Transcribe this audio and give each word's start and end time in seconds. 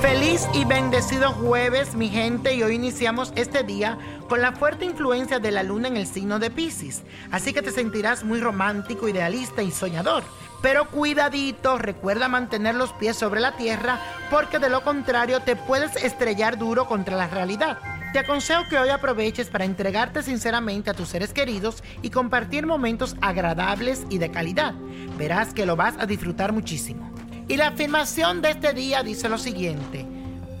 Feliz 0.00 0.48
y 0.54 0.64
bendecido 0.64 1.32
jueves, 1.32 1.94
mi 1.94 2.08
gente, 2.08 2.54
y 2.54 2.62
hoy 2.62 2.76
iniciamos 2.76 3.34
este 3.36 3.62
día 3.64 3.98
con 4.30 4.40
la 4.40 4.52
fuerte 4.52 4.86
influencia 4.86 5.40
de 5.40 5.50
la 5.50 5.62
luna 5.62 5.88
en 5.88 5.98
el 5.98 6.06
signo 6.06 6.38
de 6.38 6.50
Pisces. 6.50 7.02
Así 7.30 7.52
que 7.52 7.60
te 7.60 7.70
sentirás 7.70 8.24
muy 8.24 8.40
romántico, 8.40 9.08
idealista 9.08 9.62
y 9.62 9.70
soñador. 9.70 10.22
Pero 10.62 10.88
cuidadito, 10.88 11.76
recuerda 11.76 12.28
mantener 12.28 12.76
los 12.76 12.94
pies 12.94 13.16
sobre 13.16 13.40
la 13.40 13.58
tierra 13.58 14.00
porque 14.30 14.58
de 14.58 14.70
lo 14.70 14.82
contrario 14.82 15.40
te 15.40 15.54
puedes 15.54 15.94
estrellar 15.96 16.56
duro 16.56 16.86
contra 16.86 17.16
la 17.16 17.28
realidad. 17.28 17.78
Te 18.14 18.20
aconsejo 18.20 18.64
que 18.70 18.78
hoy 18.78 18.88
aproveches 18.88 19.48
para 19.48 19.66
entregarte 19.66 20.22
sinceramente 20.22 20.88
a 20.88 20.94
tus 20.94 21.08
seres 21.10 21.34
queridos 21.34 21.84
y 22.00 22.08
compartir 22.08 22.66
momentos 22.66 23.16
agradables 23.20 24.06
y 24.08 24.16
de 24.16 24.30
calidad. 24.30 24.72
Verás 25.18 25.52
que 25.52 25.66
lo 25.66 25.76
vas 25.76 25.94
a 25.98 26.06
disfrutar 26.06 26.52
muchísimo. 26.52 27.09
Y 27.50 27.56
la 27.56 27.66
afirmación 27.66 28.42
de 28.42 28.50
este 28.50 28.74
día 28.74 29.02
dice 29.02 29.28
lo 29.28 29.36
siguiente. 29.36 30.06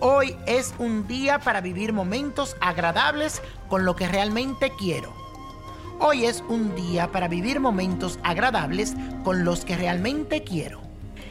Hoy 0.00 0.36
es 0.46 0.74
un 0.80 1.06
día 1.06 1.38
para 1.38 1.60
vivir 1.60 1.92
momentos 1.92 2.56
agradables 2.60 3.42
con 3.68 3.84
lo 3.84 3.94
que 3.94 4.08
realmente 4.08 4.72
quiero. 4.76 5.14
Hoy 6.00 6.24
es 6.24 6.42
un 6.48 6.74
día 6.74 7.12
para 7.12 7.28
vivir 7.28 7.60
momentos 7.60 8.18
agradables 8.24 8.94
con 9.22 9.44
los 9.44 9.64
que 9.64 9.76
realmente 9.76 10.42
quiero. 10.42 10.80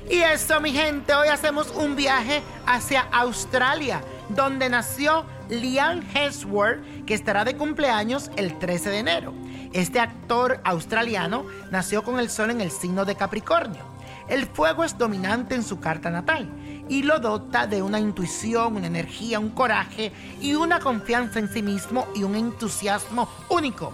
Y 0.09 0.19
eso, 0.21 0.61
mi 0.61 0.71
gente, 0.71 1.13
hoy 1.13 1.27
hacemos 1.27 1.73
un 1.75 1.97
viaje 1.97 2.41
hacia 2.65 3.02
Australia, 3.11 3.99
donde 4.30 4.70
nació 4.70 5.26
Liam 5.49 6.05
Hemsworth, 6.14 7.03
que 7.03 7.15
estará 7.15 7.43
de 7.43 7.58
cumpleaños 7.58 8.31
el 8.37 8.58
13 8.58 8.91
de 8.91 8.97
enero. 8.99 9.33
Este 9.73 9.99
actor 9.99 10.61
australiano 10.64 11.43
nació 11.70 12.02
con 12.03 12.17
el 12.17 12.30
sol 12.30 12.49
en 12.49 12.61
el 12.61 12.71
signo 12.71 13.03
de 13.03 13.15
Capricornio. 13.15 13.98
El 14.29 14.45
fuego 14.45 14.83
es 14.83 14.95
dominante 14.95 15.55
en 15.55 15.63
su 15.63 15.79
carta 15.79 16.11
natal 16.11 16.47
y 16.87 17.01
lo 17.01 17.19
dota 17.19 17.65
de 17.65 17.81
una 17.81 17.99
intuición, 17.99 18.75
una 18.75 18.85
energía, 18.85 19.39
un 19.39 19.49
coraje 19.49 20.11
y 20.39 20.53
una 20.53 20.79
confianza 20.79 21.39
en 21.39 21.49
sí 21.49 21.63
mismo 21.63 22.07
y 22.15 22.23
un 22.23 22.35
entusiasmo 22.35 23.27
único. 23.49 23.91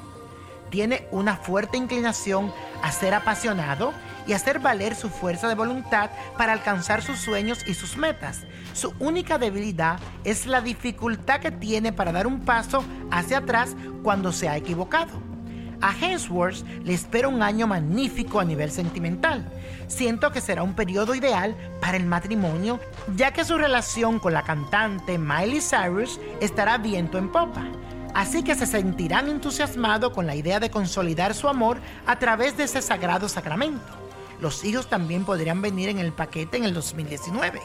Tiene 0.69 1.07
una 1.12 1.38
fuerte 1.38 1.78
inclinación 1.78 2.51
a 2.81 2.91
ser 2.91 3.13
apasionado 3.13 3.94
y 4.28 4.34
hacer 4.34 4.59
valer 4.59 4.96
su 4.96 5.09
fuerza 5.09 5.47
de 5.47 5.56
voluntad 5.56 6.09
para 6.38 6.52
alcanzar 6.52 7.02
sus 7.02 7.19
sueños 7.19 7.59
y 7.66 7.73
sus 7.73 7.96
metas. 7.96 8.41
Su 8.73 8.94
única 9.00 9.38
debilidad 9.38 10.00
es 10.25 10.47
la 10.47 10.59
dificultad 10.59 11.40
que 11.40 11.52
tiene 11.52 11.94
para 11.94 12.12
dar 12.12 12.28
un 12.28 12.41
paso 12.41 12.84
hacia 13.09 13.38
atrás 13.38 13.75
cuando 14.03 14.34
se 14.34 14.50
ha 14.50 14.57
equivocado. 14.57 15.34
A 15.85 15.94
Hemsworth 15.94 16.66
le 16.84 16.96
espera 16.96 17.28
un 17.28 17.44
año 17.44 17.68
magnífico 17.68 18.40
a 18.40 18.44
nivel 18.44 18.72
sentimental. 18.72 19.46
Siento 19.85 20.31
que 20.31 20.41
será 20.41 20.63
un 20.63 20.73
periodo 20.73 21.13
ideal 21.13 21.56
para 21.79 21.96
el 21.96 22.07
matrimonio, 22.07 22.79
ya 23.16 23.34
que 23.34 23.46
su 23.46 23.56
relación 23.56 24.18
con 24.18 24.34
la 24.34 24.41
cantante 24.41 25.19
Miley 25.19 25.62
Cyrus 25.62 26.19
estará 26.41 26.79
viento 26.79 27.19
en 27.19 27.31
popa. 27.31 27.68
Así 28.16 28.41
que 28.41 28.56
se 28.56 28.66
sentirán 28.66 29.29
entusiasmados 29.29 30.12
con 30.12 30.25
la 30.25 30.34
idea 30.34 30.59
de 30.59 30.72
consolidar 30.72 31.35
su 31.35 31.47
amor 31.47 31.78
a 32.07 32.17
través 32.17 32.57
de 32.57 32.63
ese 32.63 32.81
sagrado 32.81 33.29
sacramento. 33.29 33.94
Los 34.41 34.66
hijos 34.66 34.90
también 34.90 35.23
podrían 35.23 35.62
venir 35.62 35.90
en 35.90 36.00
el 36.00 36.13
paquete 36.13 36.57
en 36.57 36.63
el 36.63 36.73
2019. 36.73 37.62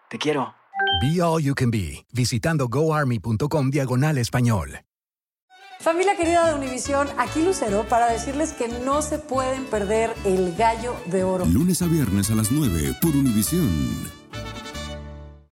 Te 0.09 0.19
quiero. 0.19 0.55
Be 1.01 1.23
All 1.23 1.41
You 1.41 1.55
Can 1.55 1.71
Be, 1.71 2.05
visitando 2.13 2.69
goarmy.com 2.69 3.71
diagonal 3.71 4.19
español. 4.19 4.81
Familia 5.79 6.17
querida 6.17 6.49
de 6.49 6.55
Univisión, 6.55 7.07
aquí 7.17 7.45
Lucero 7.45 7.85
para 7.89 8.11
decirles 8.11 8.53
que 8.55 8.67
no 8.67 9.03
se 9.03 9.19
pueden 9.19 9.67
perder 9.67 10.15
el 10.25 10.57
gallo 10.57 10.97
de 11.07 11.23
oro. 11.23 11.45
Lunes 11.45 11.81
a 11.83 11.87
viernes 11.87 12.31
a 12.31 12.35
las 12.35 12.51
9 12.51 12.97
por 13.01 13.15
Univisión. 13.15 14.11